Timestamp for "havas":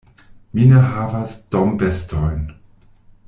0.93-1.35